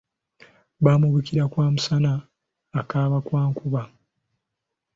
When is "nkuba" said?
3.49-3.81